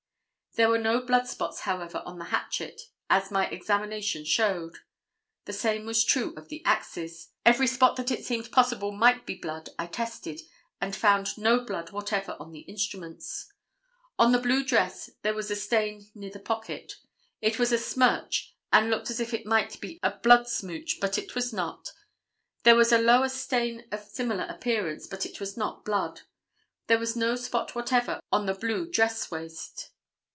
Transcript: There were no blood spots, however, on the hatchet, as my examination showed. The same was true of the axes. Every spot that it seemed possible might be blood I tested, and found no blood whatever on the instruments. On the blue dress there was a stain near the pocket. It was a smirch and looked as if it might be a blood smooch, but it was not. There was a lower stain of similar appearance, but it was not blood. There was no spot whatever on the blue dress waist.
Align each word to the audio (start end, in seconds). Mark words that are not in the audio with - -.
There 0.55 0.67
were 0.67 0.77
no 0.79 0.99
blood 0.99 1.29
spots, 1.29 1.61
however, 1.61 2.03
on 2.05 2.19
the 2.19 2.25
hatchet, 2.25 2.81
as 3.09 3.31
my 3.31 3.47
examination 3.47 4.25
showed. 4.25 4.79
The 5.45 5.53
same 5.53 5.85
was 5.85 6.03
true 6.03 6.35
of 6.35 6.49
the 6.49 6.61
axes. 6.65 7.29
Every 7.45 7.67
spot 7.67 7.95
that 7.95 8.11
it 8.11 8.25
seemed 8.25 8.51
possible 8.51 8.91
might 8.91 9.25
be 9.25 9.35
blood 9.35 9.69
I 9.79 9.87
tested, 9.87 10.41
and 10.81 10.93
found 10.93 11.37
no 11.37 11.61
blood 11.63 11.91
whatever 11.91 12.35
on 12.37 12.51
the 12.51 12.59
instruments. 12.67 13.49
On 14.19 14.33
the 14.33 14.39
blue 14.41 14.61
dress 14.65 15.09
there 15.21 15.33
was 15.33 15.49
a 15.51 15.55
stain 15.55 16.11
near 16.13 16.29
the 16.31 16.37
pocket. 16.37 16.95
It 17.39 17.57
was 17.57 17.71
a 17.71 17.77
smirch 17.77 18.53
and 18.73 18.89
looked 18.89 19.09
as 19.09 19.21
if 19.21 19.33
it 19.33 19.45
might 19.45 19.79
be 19.79 20.01
a 20.03 20.17
blood 20.17 20.49
smooch, 20.49 20.97
but 20.99 21.17
it 21.17 21.33
was 21.33 21.53
not. 21.53 21.93
There 22.63 22.75
was 22.75 22.91
a 22.91 22.97
lower 22.97 23.29
stain 23.29 23.85
of 23.89 24.01
similar 24.03 24.43
appearance, 24.43 25.07
but 25.07 25.25
it 25.25 25.39
was 25.39 25.55
not 25.55 25.85
blood. 25.85 26.23
There 26.87 26.99
was 26.99 27.15
no 27.15 27.37
spot 27.37 27.73
whatever 27.73 28.19
on 28.33 28.47
the 28.47 28.53
blue 28.53 28.91
dress 28.91 29.31
waist. 29.31 29.87